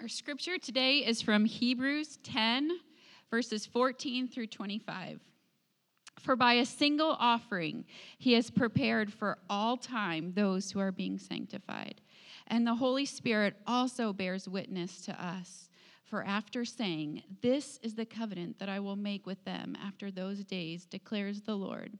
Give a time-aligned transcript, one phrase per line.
[0.00, 2.70] Our scripture today is from Hebrews 10,
[3.32, 5.18] verses 14 through 25.
[6.20, 7.84] For by a single offering
[8.16, 12.00] he has prepared for all time those who are being sanctified.
[12.46, 15.68] And the Holy Spirit also bears witness to us.
[16.04, 20.44] For after saying, This is the covenant that I will make with them after those
[20.44, 21.98] days, declares the Lord.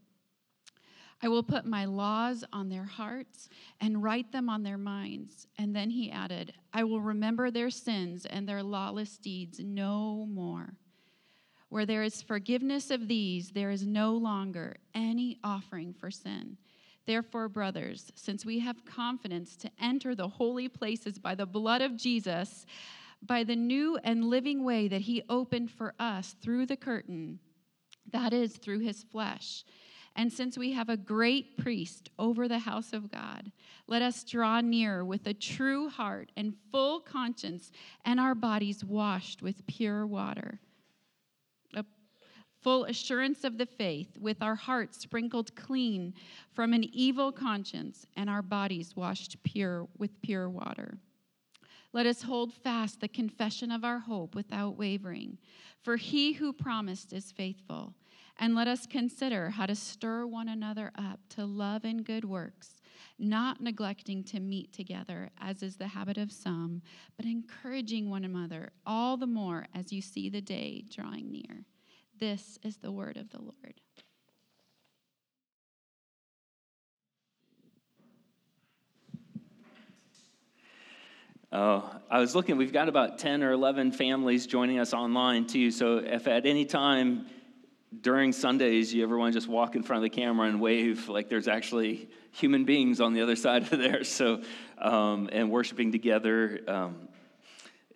[1.21, 3.49] I will put my laws on their hearts
[3.81, 5.49] and write them on their minds.
[5.59, 10.75] And then he added, I will remember their sins and their lawless deeds no more.
[11.71, 16.57] Where there is forgiveness of these, there is no longer any offering for sin.
[17.05, 21.97] Therefore, brothers, since we have confidence to enter the holy places by the blood of
[21.97, 22.65] Jesus,
[23.23, 27.41] by the new and living way that he opened for us through the curtain,
[28.13, 29.65] that is, through his flesh.
[30.19, 33.53] And since we have a great priest over the house of God,
[33.87, 37.71] let us draw near with a true heart and full conscience,
[38.05, 40.59] and our bodies washed with pure water
[41.75, 41.85] A
[42.61, 46.15] full assurance of the faith, with our hearts sprinkled clean
[46.53, 50.99] from an evil conscience and our bodies washed pure with pure water.
[51.93, 55.39] Let us hold fast the confession of our hope without wavering,
[55.81, 57.95] for he who promised is faithful.
[58.41, 62.81] And let us consider how to stir one another up to love and good works,
[63.19, 66.83] not neglecting to meet together, as is the habit of some,
[67.17, 71.65] but encouraging one another all the more as you see the day drawing near.
[72.21, 73.81] This is the word of the Lord.
[81.51, 85.71] Oh, I was looking, we've got about 10 or 11 families joining us online too.
[85.71, 87.27] So if at any time
[88.01, 91.09] during Sundays you ever want to just walk in front of the camera and wave,
[91.09, 94.05] like there's actually human beings on the other side of there.
[94.05, 94.43] So,
[94.79, 96.61] um, and worshiping together.
[96.67, 97.09] Um,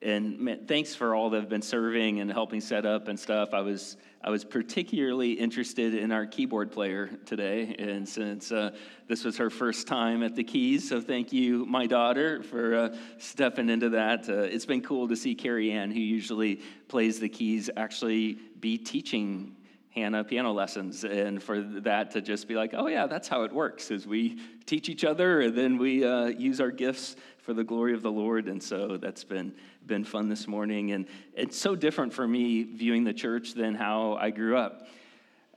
[0.01, 3.51] and man, thanks for all that have been serving and helping set up and stuff.
[3.53, 8.71] I was I was particularly interested in our keyboard player today, and since uh,
[9.09, 12.97] this was her first time at the keys, so thank you, my daughter, for uh,
[13.19, 14.29] stepping into that.
[14.29, 18.79] Uh, it's been cool to see Carrie Ann, who usually plays the keys, actually be
[18.79, 19.57] teaching
[19.95, 23.53] Hannah piano lessons, and for that to just be like, oh yeah, that's how it
[23.53, 23.91] works.
[23.91, 27.93] Is we teach each other, and then we uh, use our gifts for the glory
[27.93, 28.49] of the Lord.
[28.49, 29.53] And so that's been
[29.87, 30.93] been fun this morning.
[30.93, 34.87] And it's so different for me viewing the church than how I grew up.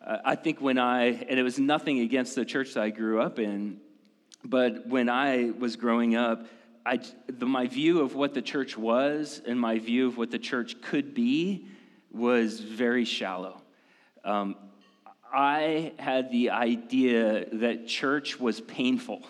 [0.06, 3.22] Uh, I think when I, and it was nothing against the church that I grew
[3.22, 3.80] up in,
[4.44, 6.48] but when I was growing up,
[6.86, 10.40] I, the, my view of what the church was and my view of what the
[10.40, 11.68] church could be
[12.12, 13.62] was very shallow.
[14.26, 14.56] Um,
[15.32, 19.22] I had the idea that church was painful.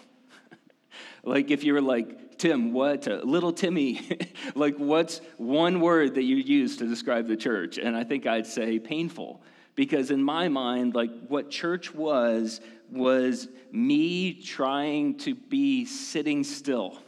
[1.23, 4.01] like if you were like, Tim, what, uh, little Timmy,
[4.55, 7.77] like what's one word that you use to describe the church?
[7.77, 9.41] And I think I'd say painful.
[9.75, 16.99] Because in my mind, like what church was, was me trying to be sitting still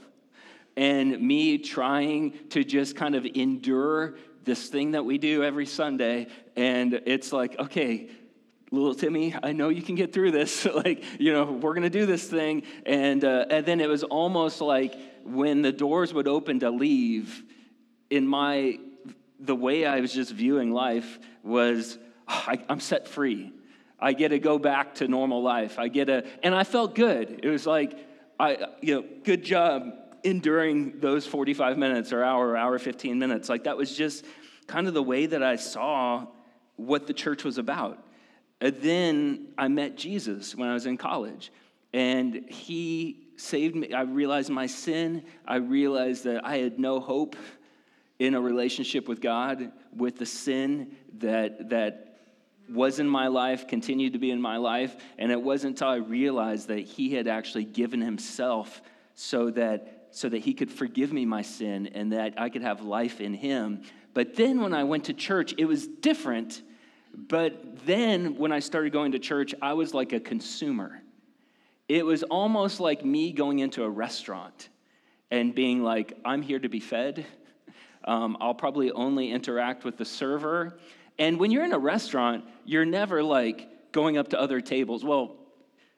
[0.75, 4.15] and me trying to just kind of endure
[4.47, 6.25] this thing that we do every Sunday.
[6.55, 8.09] And it's like, okay,
[8.71, 10.65] little Timmy, I know you can get through this.
[10.73, 12.63] like, you know, we're going to do this thing.
[12.87, 17.43] And, uh, and then it was almost like when the doors would open to leave,
[18.09, 18.79] in my,
[19.39, 21.97] the way I was just viewing life was,
[22.27, 23.51] oh, I, I'm set free.
[23.99, 25.77] I get to go back to normal life.
[25.77, 27.41] I get to, and I felt good.
[27.43, 27.97] It was like,
[28.39, 29.91] I, you know, good job
[30.23, 33.49] enduring those 45 minutes or hour or hour 15 minutes.
[33.49, 34.25] Like that was just
[34.67, 36.27] kind of the way that I saw
[36.75, 38.03] what the church was about.
[38.59, 41.51] And then I met Jesus when I was in college,
[41.93, 43.93] and he saved me.
[43.93, 45.23] I realized my sin.
[45.45, 47.35] I realized that I had no hope
[48.19, 52.03] in a relationship with God, with the sin that that
[52.67, 55.97] was in my life, continued to be in my life, and it wasn't until I
[55.97, 58.81] realized that He had actually given Himself
[59.15, 62.81] so that so that He could forgive me my sin and that I could have
[62.81, 63.81] life in Him.
[64.13, 66.61] But then when I went to church, it was different
[67.17, 71.01] but then when I started going to church, I was like a consumer.
[71.89, 74.69] It was almost like me going into a restaurant
[75.31, 77.25] and being like, I'm here to be fed.
[78.03, 80.77] Um, I'll probably only interact with the server.
[81.17, 85.03] And when you're in a restaurant, you're never like going up to other tables.
[85.03, 85.35] Well,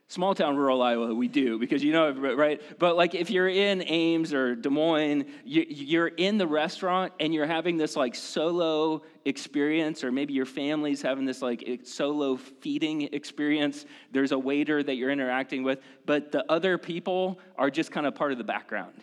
[0.09, 2.59] Small town, rural Iowa, we do because you know, right?
[2.79, 7.45] But like if you're in Ames or Des Moines, you're in the restaurant and you're
[7.45, 13.85] having this like solo experience, or maybe your family's having this like solo feeding experience.
[14.11, 18.15] There's a waiter that you're interacting with, but the other people are just kind of
[18.15, 18.95] part of the background.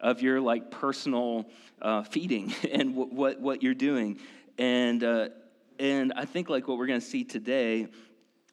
[0.00, 1.46] of your like personal
[1.82, 4.18] uh, feeding and w- what, what you're doing.
[4.58, 5.28] And, uh,
[5.78, 7.88] and I think like what we're going to see today,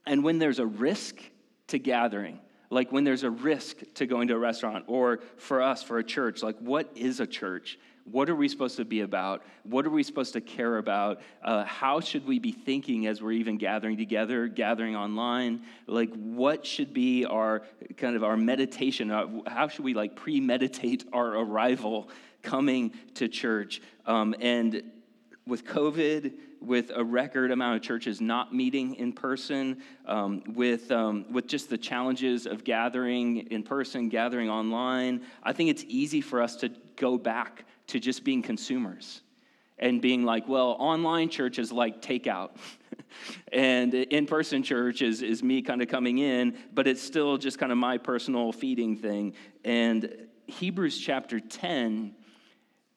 [0.05, 1.21] and when there's a risk
[1.71, 2.39] to gathering,
[2.69, 6.03] like when there's a risk to going to a restaurant, or for us, for a
[6.03, 7.77] church, like what is a church?
[8.05, 9.43] What are we supposed to be about?
[9.63, 11.21] What are we supposed to care about?
[11.43, 15.61] Uh, how should we be thinking as we're even gathering together, gathering online?
[15.85, 17.61] Like, what should be our
[17.97, 19.11] kind of our meditation?
[19.11, 22.09] Uh, how should we like premeditate our arrival
[22.41, 23.81] coming to church?
[24.07, 24.81] Um, and
[25.51, 26.31] with COVID,
[26.61, 31.69] with a record amount of churches not meeting in person, um, with, um, with just
[31.69, 36.69] the challenges of gathering in person, gathering online, I think it's easy for us to
[36.95, 39.23] go back to just being consumers
[39.77, 42.51] and being like, well, online church is like takeout.
[43.51, 47.59] and in person church is, is me kind of coming in, but it's still just
[47.59, 49.33] kind of my personal feeding thing.
[49.65, 52.15] And Hebrews chapter 10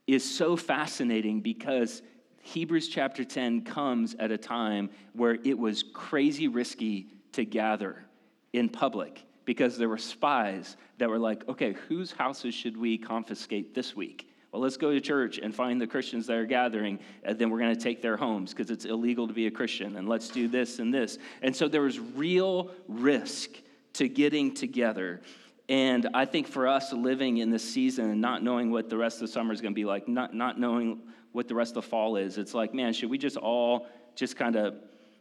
[0.07, 2.03] is so fascinating because
[2.45, 8.05] Hebrews chapter 10 comes at a time where it was crazy risky to gather
[8.53, 13.75] in public because there were spies that were like, okay, whose houses should we confiscate
[13.75, 14.29] this week?
[14.53, 17.59] Well, let's go to church and find the Christians that are gathering, and then we're
[17.59, 20.47] going to take their homes because it's illegal to be a Christian, and let's do
[20.47, 21.19] this and this.
[21.41, 23.51] And so there was real risk
[23.95, 25.23] to getting together.
[25.69, 29.17] And I think for us living in this season and not knowing what the rest
[29.17, 31.01] of the summer is going to be like, not, not knowing
[31.33, 32.37] what the rest of the fall is.
[32.37, 34.77] It's like, man, should we just all just kind of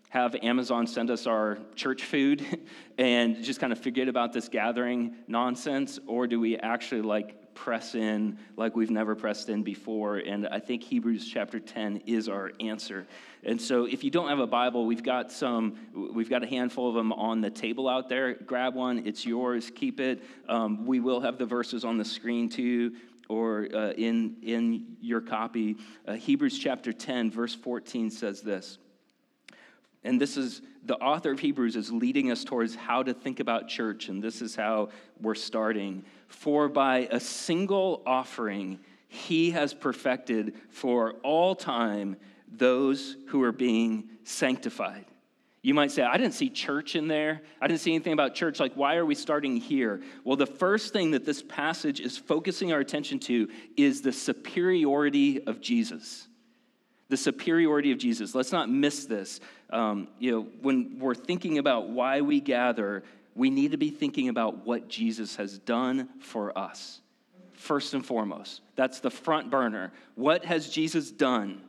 [0.09, 2.45] have Amazon send us our church food
[2.97, 5.97] and just kind of forget about this gathering nonsense?
[6.05, 10.17] Or do we actually like press in like we've never pressed in before?
[10.17, 13.07] And I think Hebrews chapter 10 is our answer.
[13.43, 15.77] And so if you don't have a Bible, we've got some,
[16.13, 18.35] we've got a handful of them on the table out there.
[18.35, 20.23] Grab one, it's yours, keep it.
[20.47, 22.93] Um, we will have the verses on the screen too
[23.29, 25.77] or uh, in, in your copy,
[26.07, 28.77] uh, Hebrews chapter 10, verse 14 says this.
[30.03, 33.69] And this is the author of Hebrews is leading us towards how to think about
[33.69, 34.89] church, and this is how
[35.21, 36.03] we're starting.
[36.27, 42.17] For by a single offering, he has perfected for all time
[42.51, 45.05] those who are being sanctified.
[45.61, 47.41] You might say, I didn't see church in there.
[47.61, 48.59] I didn't see anything about church.
[48.59, 50.01] Like, why are we starting here?
[50.25, 53.47] Well, the first thing that this passage is focusing our attention to
[53.77, 56.27] is the superiority of Jesus.
[57.13, 58.33] The superiority of Jesus.
[58.33, 59.39] Let's not miss this.
[59.69, 63.03] Um, you know, when we're thinking about why we gather,
[63.35, 67.01] we need to be thinking about what Jesus has done for us.
[67.53, 69.93] First and foremost, that's the front burner.
[70.15, 71.61] What has Jesus done?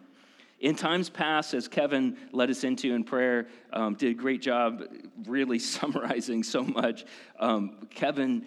[0.61, 4.83] In times past, as Kevin led us into in prayer, um, did a great job
[5.27, 7.05] really summarizing so much.
[7.39, 8.47] Um, Kevin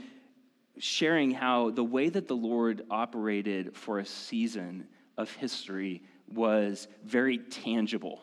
[0.80, 6.02] sharing how the way that the Lord operated for a season of history
[6.32, 8.22] was very tangible.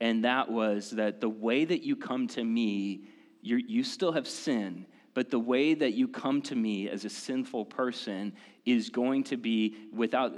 [0.00, 3.04] And that was that the way that you come to me,
[3.42, 7.66] you still have sin, but the way that you come to me as a sinful
[7.66, 8.32] person
[8.66, 10.36] is going to be without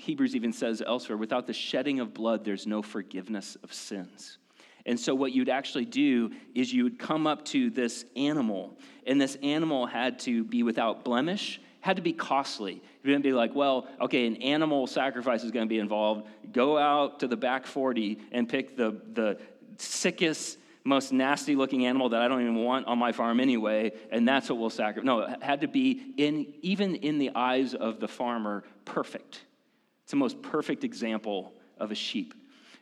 [0.00, 4.38] Hebrews even says elsewhere, without the shedding of blood, there's no forgiveness of sins.
[4.86, 9.20] And so, what you'd actually do is you would come up to this animal, and
[9.20, 12.74] this animal had to be without blemish, had to be costly.
[12.74, 16.26] You wouldn't be like, well, okay, an animal sacrifice is going to be involved.
[16.52, 19.38] Go out to the back 40 and pick the, the
[19.78, 24.26] sickest, most nasty looking animal that I don't even want on my farm anyway, and
[24.26, 25.04] that's what we'll sacrifice.
[25.04, 29.44] No, it had to be, in, even in the eyes of the farmer, perfect.
[30.02, 32.34] It's the most perfect example of a sheep.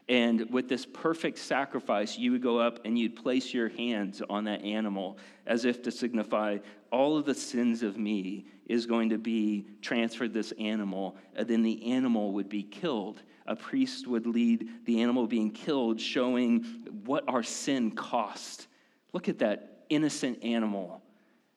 [0.09, 4.45] And with this perfect sacrifice, you would go up and you'd place your hands on
[4.45, 6.59] that animal as if to signify
[6.91, 11.17] all of the sins of me is going to be transferred this animal.
[11.37, 13.23] And then the animal would be killed.
[13.47, 16.65] A priest would lead the animal being killed, showing
[17.05, 18.69] what our sin cost.
[19.13, 21.03] Look at that innocent animal.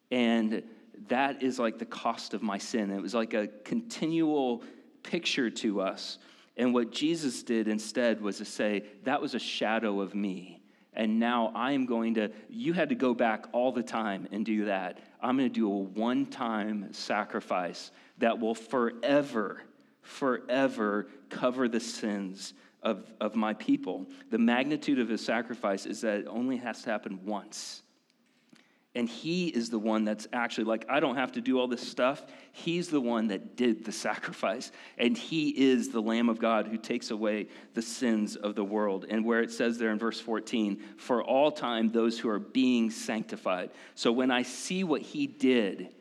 [0.09, 0.63] And
[1.07, 2.91] that is like the cost of my sin.
[2.91, 4.63] It was like a continual
[5.03, 6.17] picture to us.
[6.57, 10.61] And what Jesus did instead was to say, that was a shadow of me.
[10.93, 14.45] And now I am going to, you had to go back all the time and
[14.45, 14.99] do that.
[15.21, 19.61] I'm going to do a one time sacrifice that will forever,
[20.01, 22.53] forever cover the sins
[22.83, 24.05] of, of my people.
[24.31, 27.83] The magnitude of his sacrifice is that it only has to happen once.
[28.93, 31.87] And he is the one that's actually like, I don't have to do all this
[31.87, 32.25] stuff.
[32.51, 34.69] He's the one that did the sacrifice.
[34.97, 39.05] And he is the Lamb of God who takes away the sins of the world.
[39.09, 42.91] And where it says there in verse 14, for all time, those who are being
[42.91, 43.69] sanctified.
[43.95, 45.93] So when I see what he did,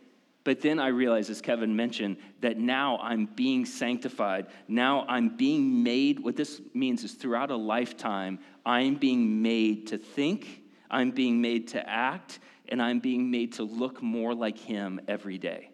[0.42, 4.46] But then I realize, as Kevin mentioned, that now I'm being sanctified.
[4.68, 6.18] Now I'm being made.
[6.20, 11.68] What this means is throughout a lifetime, I'm being made to think, I'm being made
[11.68, 12.38] to act,
[12.70, 15.70] and I'm being made to look more like Him every day.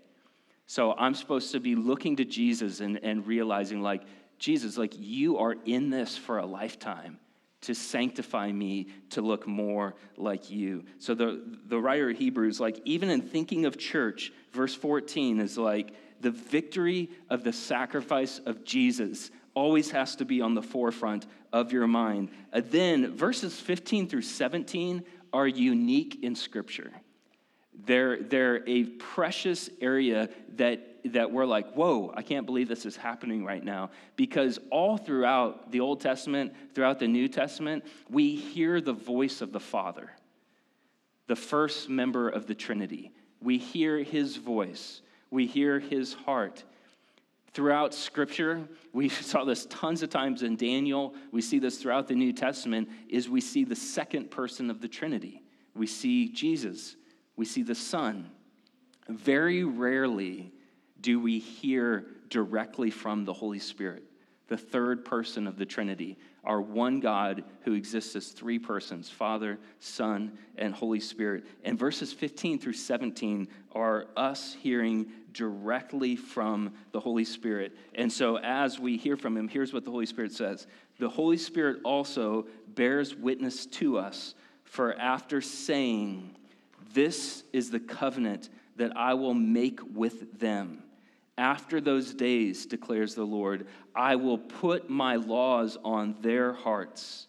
[0.67, 4.03] So I'm supposed to be looking to Jesus and, and realizing, like,
[4.38, 7.19] Jesus, like, you are in this for a lifetime
[7.62, 10.85] to sanctify me to look more like you.
[10.99, 15.57] So the, the writer of Hebrews, like, even in thinking of church, verse 14 is
[15.57, 21.26] like, the victory of the sacrifice of Jesus always has to be on the forefront
[21.53, 22.31] of your mind.
[22.53, 26.92] And then verses 15 through 17 are unique in Scripture.
[27.85, 32.97] They're, they're a precious area that, that we're like, whoa, I can't believe this is
[32.97, 33.90] happening right now.
[34.16, 39.52] Because all throughout the Old Testament, throughout the New Testament, we hear the voice of
[39.52, 40.11] the Father,
[41.26, 43.12] the first member of the Trinity.
[43.42, 46.64] We hear his voice, we hear his heart.
[47.53, 51.15] Throughout Scripture, we saw this tons of times in Daniel.
[51.33, 52.88] We see this throughout the New Testament.
[53.09, 55.43] Is we see the second person of the Trinity.
[55.75, 56.97] We see Jesus
[57.37, 58.31] we see the Son.
[59.09, 60.53] Very rarely
[61.00, 64.03] do we hear directly from the Holy Spirit,
[64.49, 69.59] the third person of the Trinity, our one God who exists as three persons Father,
[69.81, 71.45] Son, and Holy Spirit.
[71.65, 77.76] And verses 15 through 17 are us hearing directly from the Holy Spirit.
[77.95, 80.67] And so as we hear from him, here's what the Holy Spirit says
[80.99, 84.35] The Holy Spirit also bears witness to us,
[84.65, 86.37] for after saying,
[86.97, 90.83] this is the covenant that I will make with them.
[91.38, 97.26] After those days, declares the Lord, I will put my laws on their hearts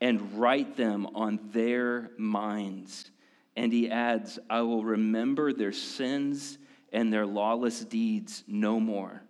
[0.00, 3.10] and write them on their minds.
[3.56, 6.58] And he adds, I will remember their sins
[6.92, 9.22] and their lawless deeds no more.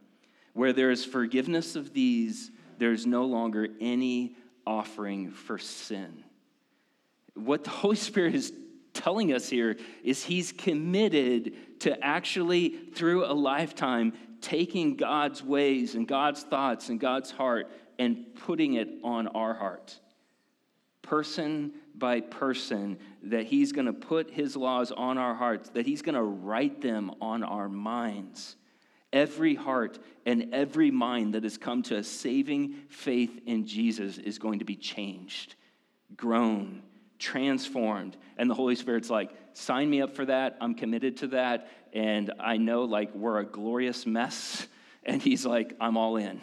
[0.52, 6.24] Where there is forgiveness of these, there is no longer any offering for sin.
[7.34, 8.52] What the Holy Spirit is
[8.98, 16.06] telling us here is he's committed to actually, through a lifetime, taking God's ways and
[16.06, 19.98] God's thoughts and God's heart and putting it on our heart.
[21.02, 26.02] Person by person, that he's going to put his laws on our hearts, that he's
[26.02, 28.56] going to write them on our minds.
[29.12, 34.38] Every heart and every mind that has come to a saving faith in Jesus is
[34.38, 35.54] going to be changed,
[36.16, 36.82] grown,
[37.18, 38.16] transformed.
[38.36, 40.56] And the Holy Spirit's like, sign me up for that.
[40.60, 41.68] I'm committed to that.
[41.92, 44.66] And I know like we're a glorious mess.
[45.04, 46.42] And he's like, I'm all in.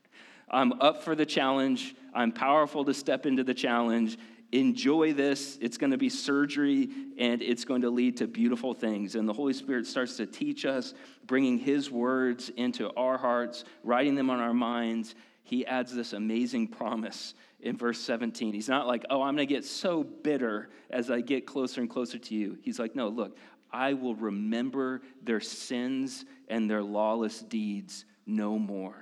[0.50, 1.94] I'm up for the challenge.
[2.14, 4.16] I'm powerful to step into the challenge.
[4.50, 5.58] Enjoy this.
[5.60, 9.14] It's going to be surgery and it's going to lead to beautiful things.
[9.14, 10.94] And the Holy Spirit starts to teach us,
[11.26, 15.14] bringing His words into our hearts, writing them on our minds.
[15.48, 18.52] He adds this amazing promise in verse 17.
[18.52, 21.88] He's not like, oh, I'm going to get so bitter as I get closer and
[21.88, 22.58] closer to you.
[22.60, 23.38] He's like, no, look,
[23.72, 28.94] I will remember their sins and their lawless deeds no more.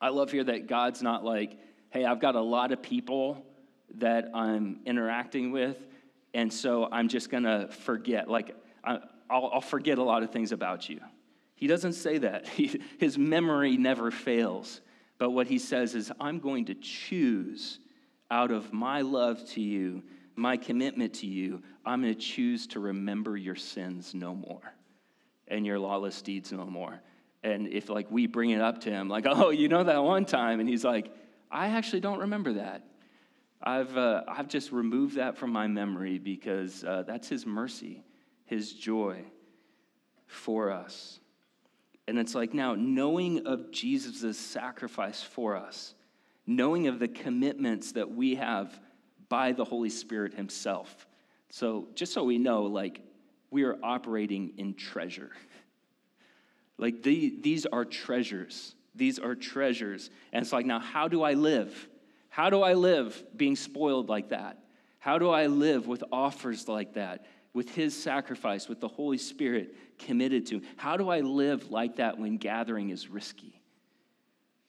[0.00, 1.58] I love here that God's not like,
[1.90, 3.44] hey, I've got a lot of people
[3.96, 5.76] that I'm interacting with,
[6.32, 8.30] and so I'm just going to forget.
[8.30, 8.56] Like,
[9.28, 11.00] I'll, forget a lot of things about you.
[11.54, 12.48] He doesn't say that.
[12.98, 14.80] His memory never fails.
[15.18, 17.80] But what he says is, I'm going to choose
[18.30, 20.02] out of my love to you,
[20.36, 24.74] my commitment to you, I'm going to choose to remember your sins no more
[25.48, 27.00] and your lawless deeds no more.
[27.42, 30.24] And if like we bring it up to him, like, oh, you know that one
[30.24, 31.12] time, and he's like,
[31.50, 32.84] I actually don't remember that.
[33.60, 38.04] I've, uh, I've just removed that from my memory because uh, that's his mercy,
[38.44, 39.24] his joy
[40.26, 41.18] for us.
[42.08, 45.94] And it's like now, knowing of Jesus' sacrifice for us,
[46.46, 48.80] knowing of the commitments that we have
[49.28, 51.06] by the Holy Spirit Himself.
[51.50, 53.02] So, just so we know, like,
[53.50, 55.30] we are operating in treasure.
[56.80, 58.76] Like, the, these are treasures.
[58.94, 60.10] These are treasures.
[60.32, 61.88] And it's like, now, how do I live?
[62.28, 64.58] How do I live being spoiled like that?
[65.00, 67.26] How do I live with offers like that?
[67.58, 70.58] With his sacrifice, with the Holy Spirit committed to.
[70.58, 70.62] him?
[70.76, 73.60] How do I live like that when gathering is risky?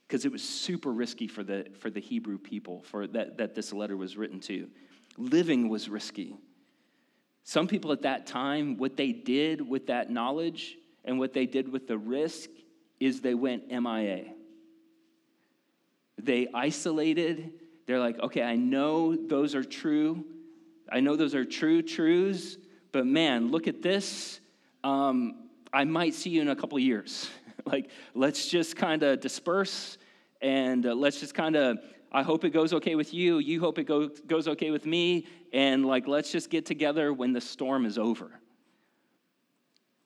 [0.07, 3.71] Because it was super risky for the, for the Hebrew people for that, that this
[3.73, 4.67] letter was written to.
[5.17, 6.35] Living was risky.
[7.43, 11.71] Some people at that time, what they did with that knowledge and what they did
[11.71, 12.49] with the risk
[12.99, 14.33] is they went MIA.
[16.17, 17.51] They isolated.
[17.85, 20.25] They're like, okay, I know those are true.
[20.91, 22.57] I know those are true truths,
[22.91, 24.39] but man, look at this.
[24.83, 27.29] um, I might see you in a couple years.
[27.65, 29.97] like, let's just kind of disperse
[30.41, 31.77] and uh, let's just kind of,
[32.11, 33.37] I hope it goes okay with you.
[33.37, 35.27] You hope it go, goes okay with me.
[35.53, 38.31] And like, let's just get together when the storm is over.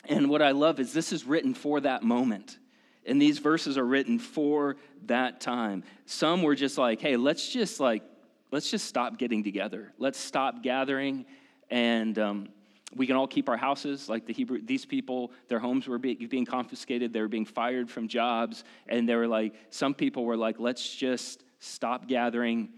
[0.05, 2.57] And what I love is this is written for that moment.
[3.05, 5.83] And these verses are written for that time.
[6.05, 8.03] Some were just like, hey, let's just like,
[8.51, 9.93] let's just stop getting together.
[9.97, 11.25] Let's stop gathering
[11.69, 12.49] and um,
[12.95, 16.45] we can all keep our houses like the hebrew these people their homes were being
[16.45, 20.59] confiscated they were being fired from jobs and they were like some people were like
[20.59, 22.69] let's just stop gathering.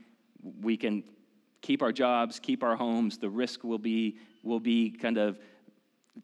[0.61, 1.03] We can
[1.61, 3.17] keep our jobs keep our homes.
[3.17, 5.39] The risk will be will be kind of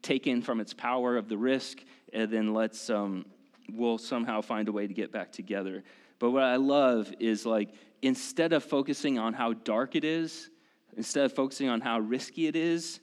[0.00, 1.78] taken from its power of the risk
[2.12, 3.26] and then let's um,
[3.70, 5.82] we'll somehow find a way to get back together.
[6.18, 7.70] But what i love is like
[8.00, 10.50] instead of focusing on how dark it is
[10.96, 13.00] instead of focusing on how risky it is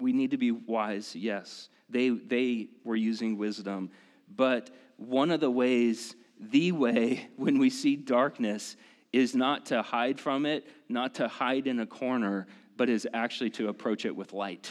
[0.00, 1.68] we need to be wise, yes.
[1.88, 3.90] They, they were using wisdom.
[4.34, 8.76] But one of the ways, the way, when we see darkness,
[9.12, 13.50] is not to hide from it, not to hide in a corner, but is actually
[13.50, 14.70] to approach it with light.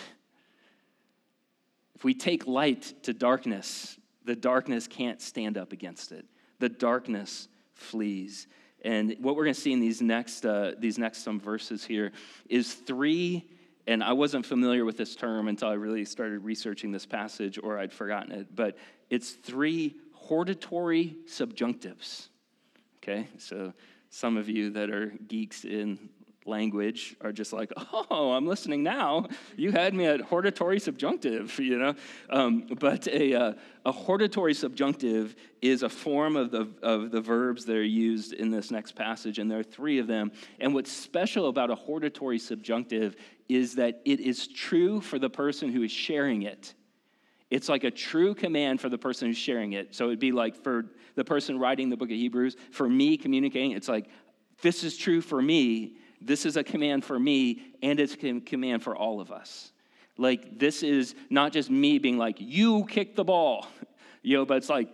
[1.95, 6.25] If we take light to darkness, the darkness can't stand up against it.
[6.59, 8.47] The darkness flees.
[8.83, 12.11] And what we're going to see in these next, uh, these next some verses here
[12.47, 13.49] is three
[13.87, 17.79] and I wasn't familiar with this term until I really started researching this passage, or
[17.79, 18.77] I'd forgotten it, but
[19.09, 22.27] it's three hortatory subjunctives.
[22.97, 23.73] Okay, so
[24.09, 26.09] some of you that are geeks in
[26.47, 27.71] language are just like,
[28.11, 29.27] oh, I'm listening now.
[29.55, 31.95] You had me at hortatory subjunctive, you know?
[32.29, 33.53] Um, but a, uh,
[33.85, 38.49] a hortatory subjunctive is a form of the, of the verbs that are used in
[38.49, 40.31] this next passage, and there are three of them.
[40.59, 43.15] And what's special about a hortatory subjunctive
[43.49, 46.73] is that it is true for the person who is sharing it.
[47.49, 49.95] It's like a true command for the person who's sharing it.
[49.95, 53.71] So it'd be like for the person writing the book of Hebrews, for me communicating,
[53.71, 54.09] it's like,
[54.61, 58.83] this is true for me this is a command for me, and it's a command
[58.83, 59.71] for all of us.
[60.17, 63.67] Like, this is not just me being like, you kick the ball,
[64.23, 64.89] you know, but it's like,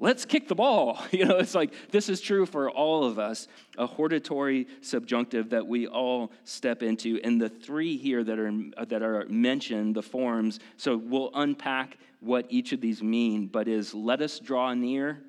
[0.00, 0.98] let's kick the ball.
[1.12, 5.66] You know, it's like this is true for all of us, a hortatory subjunctive that
[5.66, 7.20] we all step into.
[7.22, 8.52] And the three here that are
[8.86, 13.92] that are mentioned, the forms, so we'll unpack what each of these mean, but is
[13.92, 15.22] let us draw near,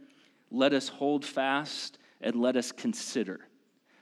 [0.50, 3.42] let us hold fast, and let us consider.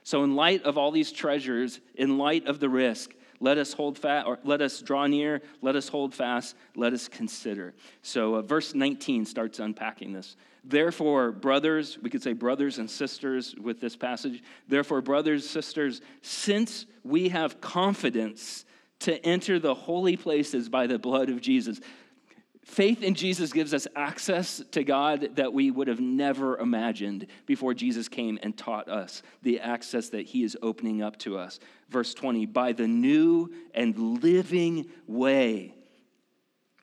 [0.04, 3.98] So, in light of all these treasures, in light of the risk, let us hold
[3.98, 7.74] fast, or let us draw near, let us hold fast, let us consider.
[8.02, 10.36] So, uh, verse 19 starts unpacking this.
[10.64, 14.44] Therefore, brothers, we could say brothers and sisters with this passage.
[14.68, 18.66] Therefore, brothers, sisters, since we have confidence
[19.00, 21.80] to enter the holy places by the blood of Jesus,
[22.70, 27.74] Faith in Jesus gives us access to God that we would have never imagined before
[27.74, 31.60] Jesus came and taught us the access that he is opening up to us.
[31.90, 35.74] Verse 20, by the new and living way.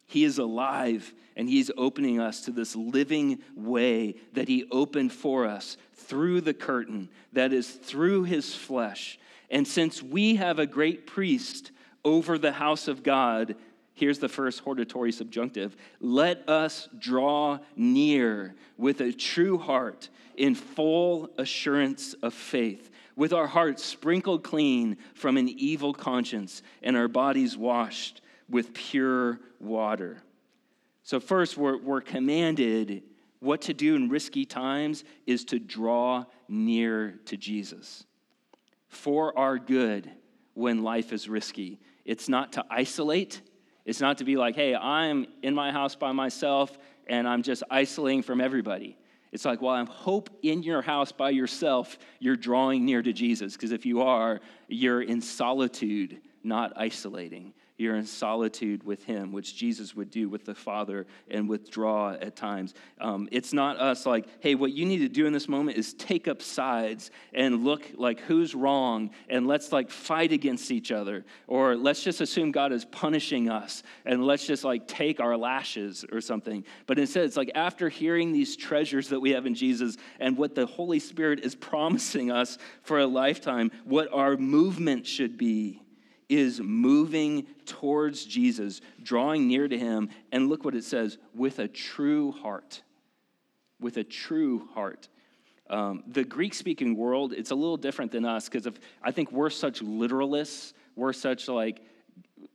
[0.06, 5.46] He is alive and he's opening us to this living way that he opened for
[5.46, 9.20] us through the curtain, that is through his flesh.
[9.50, 11.70] And since we have a great priest
[12.04, 13.54] over the house of God,
[13.96, 15.74] Here's the first hortatory subjunctive.
[16.00, 23.46] Let us draw near with a true heart in full assurance of faith, with our
[23.46, 30.18] hearts sprinkled clean from an evil conscience and our bodies washed with pure water.
[31.02, 33.02] So, first, we're, we're commanded
[33.40, 38.04] what to do in risky times is to draw near to Jesus
[38.88, 40.10] for our good
[40.52, 41.80] when life is risky.
[42.04, 43.40] It's not to isolate
[43.86, 47.62] it's not to be like, hey, I'm in my house by myself and I'm just
[47.70, 48.98] isolating from everybody.
[49.32, 53.52] It's like, well, I'm hope in your house by yourself, you're drawing near to Jesus.
[53.52, 57.54] Because if you are, you're in solitude, not isolating.
[57.78, 62.34] You're in solitude with Him, which Jesus would do with the Father and withdraw at
[62.34, 62.72] times.
[63.00, 65.92] Um, it's not us like, hey, what you need to do in this moment is
[65.92, 71.26] take up sides and look like who's wrong and let's like fight against each other.
[71.46, 76.04] Or let's just assume God is punishing us and let's just like take our lashes
[76.10, 76.64] or something.
[76.86, 80.54] But instead, it's like after hearing these treasures that we have in Jesus and what
[80.54, 85.82] the Holy Spirit is promising us for a lifetime, what our movement should be
[86.28, 90.08] is moving towards Jesus, drawing near to him.
[90.32, 92.82] And look what it says with a true heart.
[93.80, 95.08] With a true heart.
[95.68, 99.50] Um, the Greek speaking world, it's a little different than us because I think we're
[99.50, 100.72] such literalists.
[100.94, 101.82] We're such like,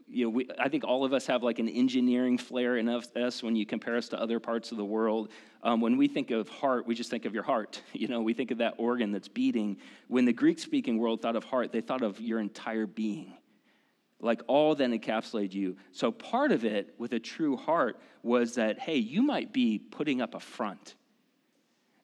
[0.08, 3.44] you know, we, I think all of us have like an engineering flair in us
[3.44, 5.30] when you compare us to other parts of the world.
[5.64, 7.82] Um, when we think of heart, we just think of your heart.
[7.94, 9.78] You know, we think of that organ that's beating.
[10.08, 13.34] When the Greek speaking world thought of heart, they thought of your entire being,
[14.22, 15.78] like all that encapsulated you.
[15.92, 20.22] So part of it with a true heart was that, hey, you might be putting
[20.22, 20.96] up a front.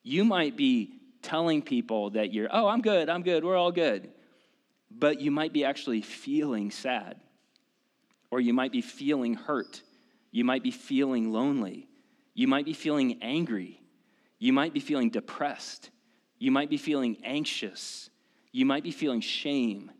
[0.03, 4.09] You might be telling people that you're, oh, I'm good, I'm good, we're all good.
[4.89, 7.17] But you might be actually feeling sad
[8.31, 9.81] or you might be feeling hurt.
[10.31, 11.87] You might be feeling lonely.
[12.33, 13.81] You might be feeling angry.
[14.39, 15.89] You might be feeling depressed.
[16.39, 18.09] You might be feeling anxious.
[18.51, 19.91] You might be feeling shame.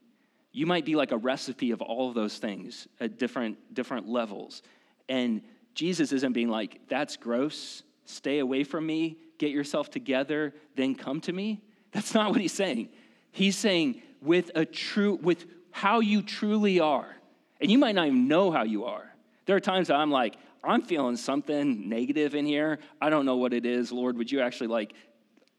[0.57, 4.63] You might be like a recipe of all of those things at different, different levels.
[5.07, 5.43] And
[5.75, 11.21] Jesus isn't being like, that's gross, stay away from me, get yourself together, then come
[11.21, 11.61] to me.
[11.91, 12.89] That's not what he's saying.
[13.31, 17.15] He's saying, with a true, with how you truly are,
[17.61, 19.13] and you might not even know how you are.
[19.45, 22.79] There are times I'm like, I'm feeling something negative in here.
[22.99, 23.91] I don't know what it is.
[23.91, 24.93] Lord, would you actually like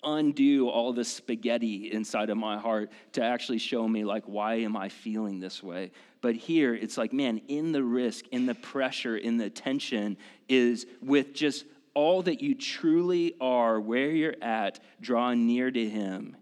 [0.05, 4.77] undo all the spaghetti inside of my heart to actually show me like why am
[4.77, 5.91] I feeling this way?
[6.21, 10.17] But here it's like, man, in the risk, in the pressure, in the tension
[10.49, 16.37] is with just all that you truly are, where you're at, draw near to him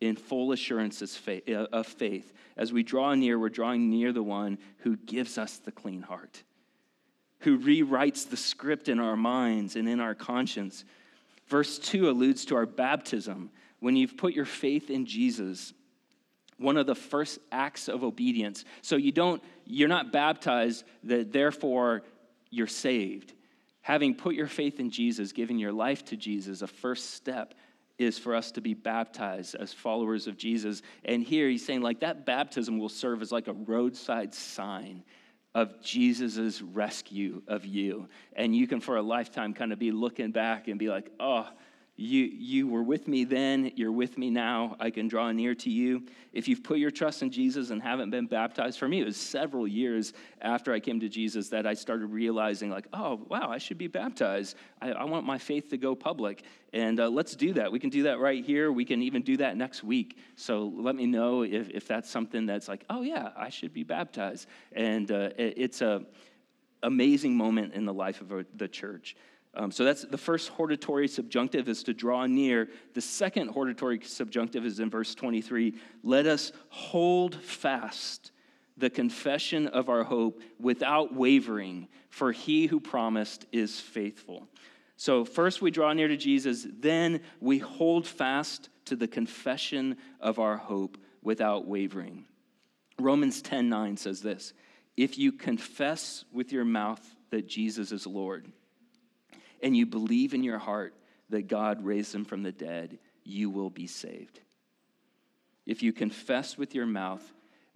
[0.00, 1.28] in full assurance of
[1.72, 2.32] uh, faith.
[2.56, 6.42] As we draw near, we're drawing near the one who gives us the clean heart,
[7.40, 10.84] who rewrites the script in our minds and in our conscience.
[11.48, 13.50] Verse 2 alludes to our baptism.
[13.80, 15.72] When you've put your faith in Jesus,
[16.58, 18.64] one of the first acts of obedience.
[18.82, 22.02] So you don't, you're not baptized that therefore
[22.50, 23.32] you're saved.
[23.80, 27.54] Having put your faith in Jesus, giving your life to Jesus, a first step
[27.96, 30.82] is for us to be baptized as followers of Jesus.
[31.04, 35.02] And here he's saying, like, that baptism will serve as like a roadside sign
[35.54, 38.08] of Jesus' rescue of you.
[38.34, 41.46] And you can, for a lifetime, kind of be looking back and be like, oh,
[42.00, 44.76] you, you were with me then, you're with me now.
[44.78, 46.04] I can draw near to you.
[46.32, 49.16] If you've put your trust in Jesus and haven't been baptized, for me, it was
[49.16, 53.58] several years after I came to Jesus that I started realizing, like, oh, wow, I
[53.58, 54.56] should be baptized.
[54.80, 56.44] I, I want my faith to go public.
[56.72, 57.72] And uh, let's do that.
[57.72, 58.70] We can do that right here.
[58.70, 60.18] We can even do that next week.
[60.36, 63.82] So let me know if, if that's something that's like, oh, yeah, I should be
[63.82, 64.46] baptized.
[64.70, 66.04] And uh, it, it's a
[66.84, 69.16] amazing moment in the life of the church.
[69.58, 72.68] Um, so that's the first hortatory subjunctive is to draw near.
[72.94, 78.30] The second hortatory subjunctive is in verse 23 let us hold fast
[78.76, 84.46] the confession of our hope without wavering, for he who promised is faithful.
[84.96, 90.38] So, first we draw near to Jesus, then we hold fast to the confession of
[90.38, 92.26] our hope without wavering.
[93.00, 94.52] Romans 10 9 says this
[94.96, 98.52] If you confess with your mouth that Jesus is Lord,
[99.62, 100.94] and you believe in your heart
[101.30, 104.40] that God raised him from the dead, you will be saved.
[105.66, 107.22] If you confess with your mouth,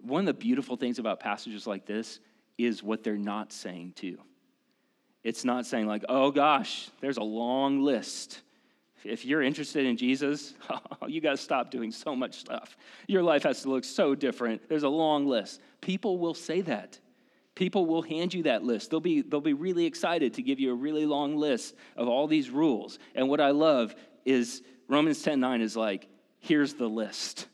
[0.01, 2.19] one of the beautiful things about passages like this
[2.57, 4.17] is what they're not saying too.
[5.23, 8.41] It's not saying, like, oh gosh, there's a long list.
[9.03, 10.53] If you're interested in Jesus,
[11.07, 12.77] you got to stop doing so much stuff.
[13.07, 14.67] Your life has to look so different.
[14.67, 15.61] There's a long list.
[15.81, 16.99] People will say that.
[17.55, 18.89] People will hand you that list.
[18.89, 22.27] They'll be, they'll be really excited to give you a really long list of all
[22.27, 22.97] these rules.
[23.13, 23.93] And what I love
[24.25, 26.07] is Romans 10 9 is like,
[26.39, 27.47] here's the list.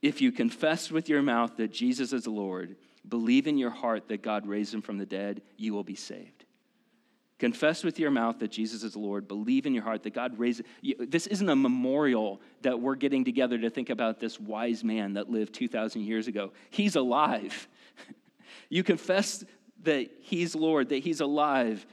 [0.00, 2.76] If you confess with your mouth that Jesus is Lord,
[3.08, 6.44] believe in your heart that God raised him from the dead, you will be saved.
[7.38, 9.28] Confess with your mouth that Jesus is Lord.
[9.28, 10.62] Believe in your heart that God raised.
[10.98, 15.30] This isn't a memorial that we're getting together to think about this wise man that
[15.30, 16.52] lived 2,000 years ago.
[16.70, 17.68] He's alive.
[18.68, 19.44] You confess
[19.82, 21.86] that He's Lord, that He's alive,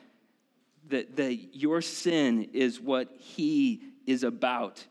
[0.89, 4.86] that, that your sin is what He is about.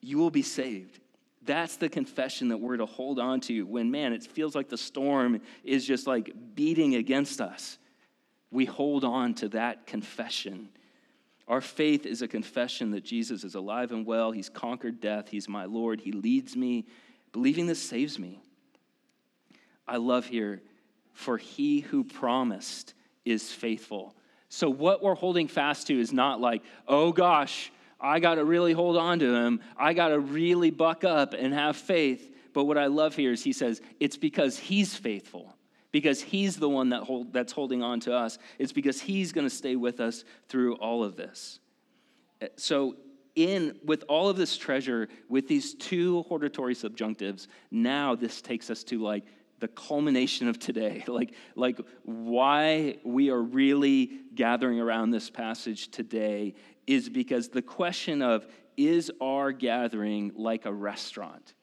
[0.00, 1.00] You will be saved.
[1.42, 4.76] That's the confession that we're to hold on to when, man, it feels like the
[4.76, 7.78] storm is just like beating against us.
[8.50, 10.68] We hold on to that confession.
[11.46, 14.30] Our faith is a confession that Jesus is alive and well.
[14.30, 15.28] He's conquered death.
[15.30, 16.00] He's my Lord.
[16.00, 16.84] He leads me.
[17.32, 18.40] Believing this saves me.
[19.86, 20.60] I love here
[21.18, 24.14] for he who promised is faithful.
[24.48, 28.72] So, what we're holding fast to is not like, oh gosh, I got to really
[28.72, 29.60] hold on to him.
[29.76, 32.32] I got to really buck up and have faith.
[32.52, 35.56] But what I love here is he says, it's because he's faithful,
[35.90, 38.38] because he's the one that hold, that's holding on to us.
[38.60, 41.58] It's because he's going to stay with us through all of this.
[42.40, 42.94] Eh, so,
[43.34, 48.84] in with all of this treasure, with these two hortatory subjunctives, now this takes us
[48.84, 49.24] to like
[49.60, 56.54] the culmination of today, like, like why we are really gathering around this passage today
[56.86, 61.54] is because the question of is our gathering like a restaurant?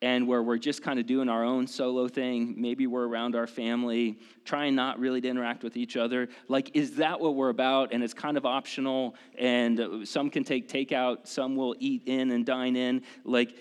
[0.00, 3.46] And where we're just kind of doing our own solo thing, maybe we're around our
[3.46, 6.28] family, trying not really to interact with each other.
[6.46, 7.94] Like, is that what we're about?
[7.94, 12.44] And it's kind of optional, and some can take takeout, some will eat in and
[12.44, 13.02] dine in.
[13.24, 13.56] Like,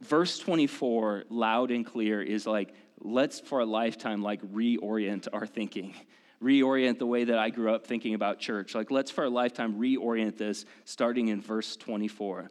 [0.00, 5.94] verse 24, loud and clear, is like, let's for a lifetime like reorient our thinking
[6.42, 9.78] reorient the way that i grew up thinking about church like let's for a lifetime
[9.78, 12.50] reorient this starting in verse 24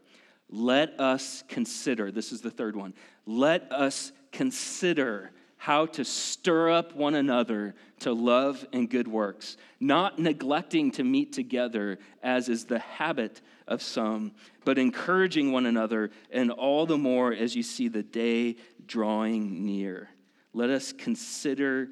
[0.50, 2.94] let us consider this is the third one
[3.26, 5.32] let us consider
[5.66, 11.34] how to stir up one another to love and good works, not neglecting to meet
[11.34, 14.32] together, as is the habit of some,
[14.64, 18.56] but encouraging one another, and all the more as you see the day
[18.86, 20.10] drawing near.
[20.56, 21.90] Let us consider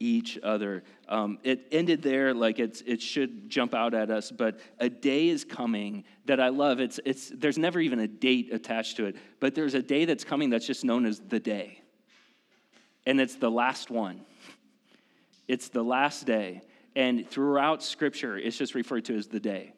[0.00, 0.84] each other.
[1.06, 5.28] Um, it ended there like it's, it should jump out at us, but a day
[5.28, 6.80] is coming that I love.
[6.80, 10.24] It's, it's, there's never even a date attached to it, but there's a day that's
[10.24, 11.82] coming that's just known as the day.
[13.04, 14.22] And it's the last one.
[15.46, 16.62] It's the last day.
[16.94, 19.74] And throughout Scripture, it's just referred to as the day.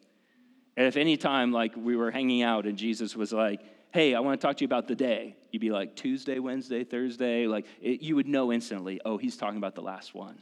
[0.76, 4.20] And if any time, like we were hanging out and Jesus was like, hey, I
[4.20, 5.36] want to talk to you about the day.
[5.50, 7.46] You'd be like, Tuesday, Wednesday, Thursday.
[7.46, 10.38] Like, it, you would know instantly, oh, he's talking about the last one.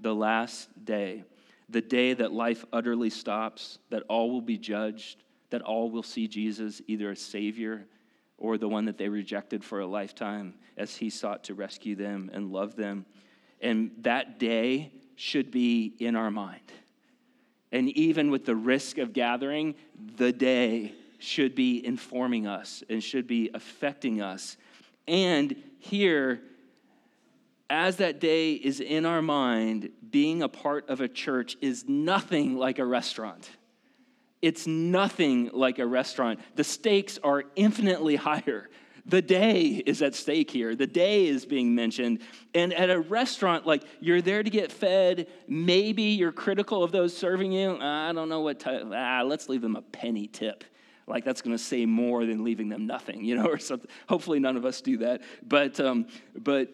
[0.00, 1.24] The last day.
[1.68, 6.28] The day that life utterly stops, that all will be judged, that all will see
[6.28, 7.86] Jesus either as Savior
[8.38, 12.30] or the one that they rejected for a lifetime as he sought to rescue them
[12.32, 13.06] and love them.
[13.60, 16.60] And that day should be in our mind.
[17.72, 19.74] And even with the risk of gathering,
[20.16, 24.56] the day should be informing us and should be affecting us.
[25.08, 26.40] And here,
[27.70, 32.56] as that day is in our mind, being a part of a church is nothing
[32.56, 33.50] like a restaurant.
[34.42, 36.40] It's nothing like a restaurant.
[36.54, 38.68] The stakes are infinitely higher.
[39.08, 40.74] The day is at stake here.
[40.74, 42.20] The day is being mentioned.
[42.54, 45.28] And at a restaurant, like you're there to get fed.
[45.46, 47.78] Maybe you're critical of those serving you.
[47.80, 48.82] I don't know what type.
[48.92, 50.64] Ah, let's leave them a penny tip
[51.06, 53.90] like that's going to say more than leaving them nothing, you know, or something.
[54.08, 55.22] Hopefully, none of us do that.
[55.42, 56.68] But, um, but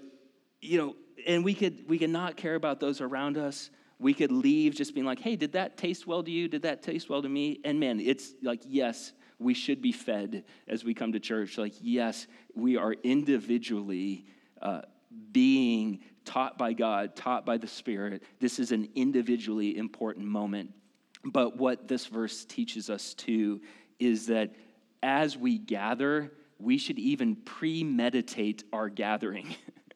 [0.60, 3.70] you know, and we could we could not care about those around us.
[3.98, 6.48] We could leave just being like, "Hey, did that taste well to you?
[6.48, 10.44] Did that taste well to me?" And man, it's like, yes, we should be fed
[10.66, 11.58] as we come to church.
[11.58, 14.26] Like, yes, we are individually
[14.60, 14.82] uh,
[15.32, 18.22] being taught by God, taught by the Spirit.
[18.40, 20.72] This is an individually important moment.
[21.24, 23.60] But what this verse teaches us too
[24.02, 24.54] is that
[25.02, 29.54] as we gather, we should even premeditate our gathering.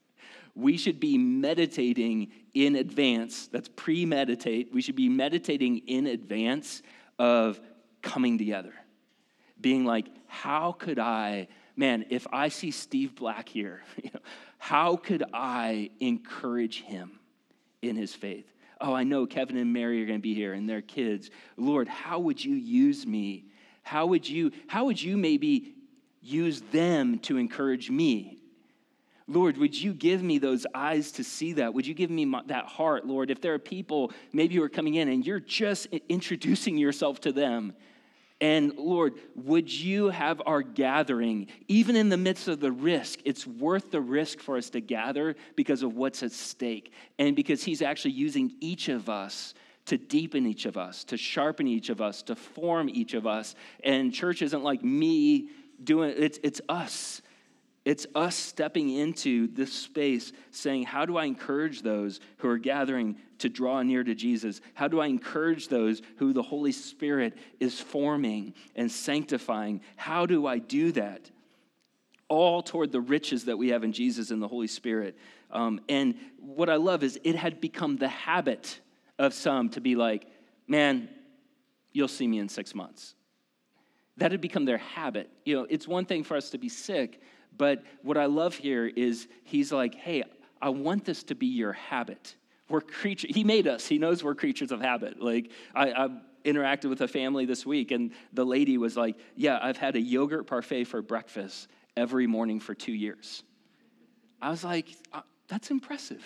[0.54, 3.48] we should be meditating in advance.
[3.48, 4.72] That's premeditate.
[4.72, 6.82] We should be meditating in advance
[7.18, 7.60] of
[8.02, 8.74] coming together.
[9.60, 13.82] Being like, how could I, man, if I see Steve Black here,
[14.58, 17.20] how could I encourage him
[17.82, 18.52] in his faith?
[18.80, 21.30] Oh, I know Kevin and Mary are going to be here and their kids.
[21.56, 23.46] Lord, how would you use me
[23.86, 25.72] how would you, how would you maybe
[26.20, 28.40] use them to encourage me?
[29.28, 31.72] Lord, would you give me those eyes to see that?
[31.72, 33.30] Would you give me my, that heart, Lord?
[33.30, 37.32] If there are people maybe who are coming in and you're just introducing yourself to
[37.32, 37.74] them,
[38.40, 43.20] and Lord, would you have our gathering, even in the midst of the risk?
[43.24, 47.62] It's worth the risk for us to gather because of what's at stake and because
[47.62, 49.54] He's actually using each of us
[49.86, 53.54] to deepen each of us, to sharpen each of us, to form each of us.
[53.82, 55.48] And church isn't like me
[55.82, 57.22] doing it's it's us.
[57.84, 63.16] It's us stepping into this space saying, How do I encourage those who are gathering
[63.38, 64.60] to draw near to Jesus?
[64.74, 69.82] How do I encourage those who the Holy Spirit is forming and sanctifying?
[69.94, 71.30] How do I do that?
[72.28, 75.16] All toward the riches that we have in Jesus and the Holy Spirit.
[75.52, 78.80] Um, and what I love is it had become the habit
[79.18, 80.26] of some to be like,
[80.66, 81.08] man,
[81.92, 83.14] you'll see me in six months.
[84.18, 85.30] That had become their habit.
[85.44, 87.20] You know, it's one thing for us to be sick,
[87.56, 90.24] but what I love here is he's like, hey,
[90.60, 92.34] I want this to be your habit.
[92.68, 93.86] We're creatures, he made us.
[93.86, 95.20] He knows we're creatures of habit.
[95.20, 96.08] Like, I, I
[96.44, 100.00] interacted with a family this week, and the lady was like, yeah, I've had a
[100.00, 103.42] yogurt parfait for breakfast every morning for two years.
[104.40, 106.24] I was like, uh, that's impressive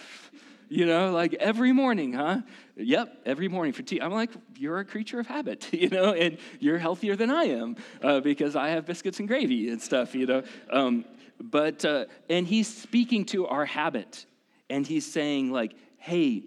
[0.73, 2.43] You know, like every morning, huh?
[2.77, 4.01] Yep, every morning for tea.
[4.01, 7.75] I'm like, you're a creature of habit, you know, and you're healthier than I am
[8.01, 10.45] uh, because I have biscuits and gravy and stuff, you know.
[10.71, 11.05] Um,
[11.41, 14.27] but, uh, and he's speaking to our habit,
[14.71, 16.45] and he's saying, like, hey,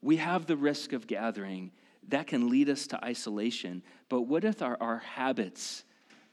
[0.00, 1.72] we have the risk of gathering.
[2.10, 3.82] That can lead us to isolation.
[4.08, 5.82] But what if our, our habits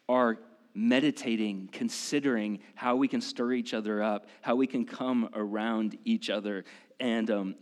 [0.08, 0.38] are
[0.74, 6.30] meditating, considering how we can stir each other up, how we can come around each
[6.30, 6.64] other,
[7.00, 7.56] and um,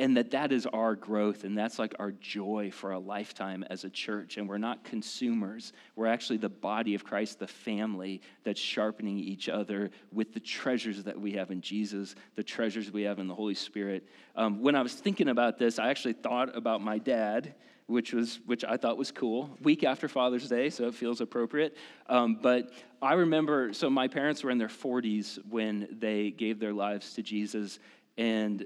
[0.00, 3.84] and that that is our growth and that's like our joy for a lifetime as
[3.84, 4.38] a church.
[4.38, 5.74] And we're not consumers.
[5.94, 11.04] We're actually the body of christ the family that's sharpening each other with the treasures
[11.04, 14.06] that we have in jesus the treasures we have in the holy spirit.
[14.36, 17.54] Um, when i was thinking about this i actually thought about my dad
[17.90, 19.50] which was which I thought was cool.
[19.62, 21.76] Week after Father's Day, so it feels appropriate.
[22.08, 22.70] Um, but
[23.02, 27.22] I remember, so my parents were in their 40s when they gave their lives to
[27.22, 27.78] Jesus,
[28.16, 28.64] and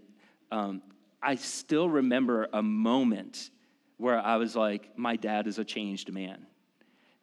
[0.52, 0.82] um,
[1.22, 3.50] I still remember a moment
[3.96, 6.46] where I was like, my dad is a changed man.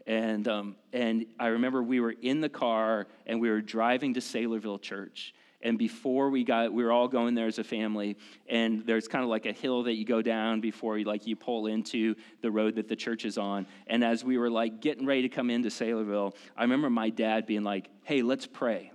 [0.07, 4.19] And, um, and I remember we were in the car and we were driving to
[4.19, 5.33] Saylorville Church.
[5.63, 8.17] And before we got, we were all going there as a family.
[8.47, 11.35] And there's kind of like a hill that you go down before you, like, you
[11.35, 13.67] pull into the road that the church is on.
[13.87, 17.45] And as we were like getting ready to come into Saylorville, I remember my dad
[17.45, 18.91] being like, hey, let's pray.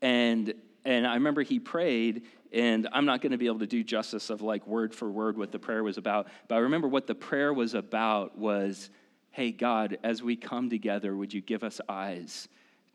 [0.00, 3.84] And, and I remember he prayed and I'm not going to be able to do
[3.84, 7.06] justice of like word for word what the prayer was about, but I remember what
[7.06, 8.90] the prayer was about was,
[9.32, 12.48] hey, God, as we come together, would you give us eyes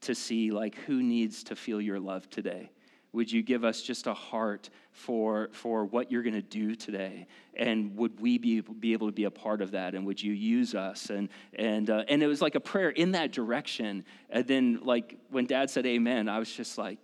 [0.04, 2.70] to see like who needs to feel your love today?
[3.14, 7.28] Would you give us just a heart for, for what you're going to do today?
[7.56, 9.94] And would we be, be able to be a part of that?
[9.94, 11.12] And would you use us?
[11.12, 14.04] And, and, uh, and it was like a prayer in that direction.
[14.32, 16.98] And then, like, when dad said amen, I was just like,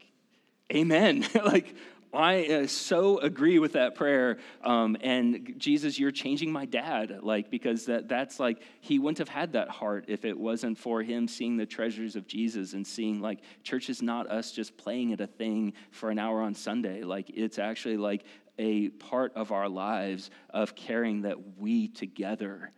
[0.74, 1.28] amen.
[1.46, 1.76] like,
[2.12, 4.38] I uh, so agree with that prayer.
[4.64, 9.30] Um, and Jesus, you're changing my dad, like, because that, that's like, he wouldn't have
[9.30, 13.22] had that heart if it wasn't for him seeing the treasures of Jesus and seeing,
[13.22, 17.04] like, church is not us just playing at a thing for an hour on Sunday.
[17.04, 18.24] Like, it's actually like
[18.58, 22.72] a part of our lives of caring that we together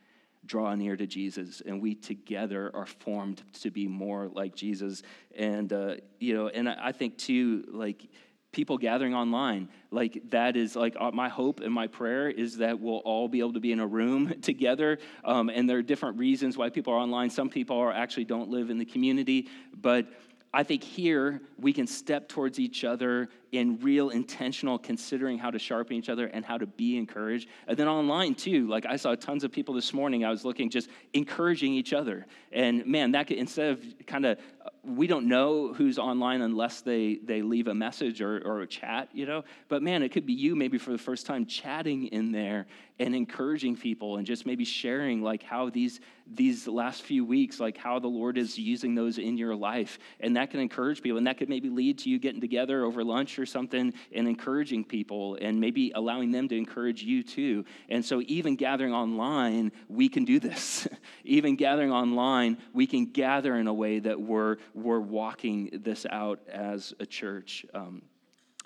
[0.46, 5.04] draw near to Jesus, and we together are formed to be more like Jesus.
[5.38, 8.08] And uh, you know, and I think too, like
[8.52, 12.80] people gathering online like that is like uh, my hope and my prayer is that
[12.80, 16.18] we'll all be able to be in a room together um, and there are different
[16.18, 17.30] reasons why people are online.
[17.30, 19.48] Some people are actually don't live in the community
[19.82, 20.08] but
[20.54, 25.60] I think here we can step towards each other in real intentional considering how to
[25.60, 27.50] sharpen each other and how to be encouraged.
[27.68, 30.70] And then online too, like I saw tons of people this morning, I was looking
[30.70, 32.26] just encouraging each other.
[32.52, 34.38] And man, that could, instead of kind of,
[34.84, 39.10] we don't know who's online unless they, they leave a message or, or a chat,
[39.14, 39.44] you know?
[39.68, 42.68] But man, it could be you maybe for the first time chatting in there
[43.00, 47.78] and encouraging people and just maybe sharing like how these, these last few weeks, like
[47.78, 50.00] how the Lord is using those in your life.
[50.20, 51.18] And that can encourage people.
[51.18, 54.86] And that could maybe lead to you getting together over lunch or something and encouraging
[54.86, 57.66] people and maybe allowing them to encourage you too.
[57.90, 60.88] And so, even gathering online, we can do this.
[61.26, 66.40] even gathering online, we can gather in a way that we're, we're walking this out
[66.48, 67.66] as a church.
[67.74, 68.04] Um,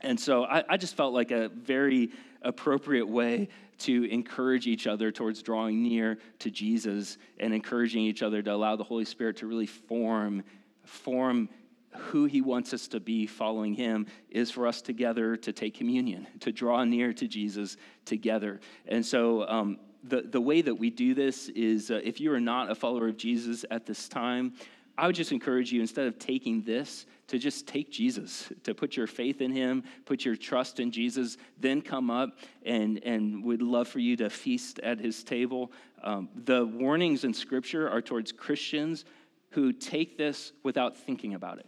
[0.02, 2.12] and so I, I, just felt like a very
[2.42, 3.48] appropriate way
[3.80, 8.76] to encourage each other towards drawing near to Jesus and encouraging each other to allow
[8.76, 10.44] the Holy Spirit to really form,
[10.84, 11.50] form
[11.98, 16.28] who he wants us to be following him is for us together to take communion,
[16.42, 18.60] to draw near to Jesus together.
[18.88, 22.40] And so, um, the, the way that we do this is uh, if you are
[22.40, 24.54] not a follower of Jesus at this time,
[24.98, 28.96] I would just encourage you instead of taking this, to just take Jesus, to put
[28.96, 33.62] your faith in him, put your trust in Jesus, then come up and, and would
[33.62, 35.72] love for you to feast at his table.
[36.04, 39.06] Um, the warnings in Scripture are towards Christians
[39.50, 41.66] who take this without thinking about it.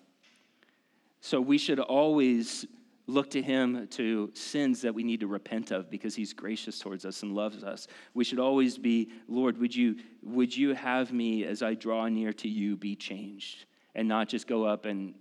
[1.28, 2.66] So we should always
[3.06, 7.04] look to him to sins that we need to repent of because he's gracious towards
[7.04, 7.90] us and loves us.
[8.14, 12.32] We should always be, Lord, would you, would you have me as I draw near
[12.32, 15.16] to you be changed and not just go up and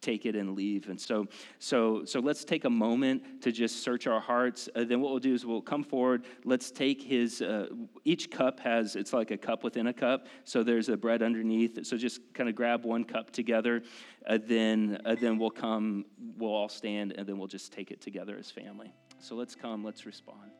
[0.00, 0.88] take it and leave.
[0.88, 1.26] And so,
[1.58, 4.68] so, so let's take a moment to just search our hearts.
[4.74, 6.24] Uh, then what we'll do is we'll come forward.
[6.44, 7.42] Let's take his.
[7.42, 7.68] Uh,
[8.04, 10.26] each cup has it's like a cup within a cup.
[10.44, 11.86] So there's a bread underneath.
[11.86, 13.82] So just kind of grab one cup together.
[14.26, 16.04] Uh, then, uh, then we'll come.
[16.36, 18.92] We'll all stand, and then we'll just take it together as family.
[19.20, 19.84] So let's come.
[19.84, 20.50] Let's respond.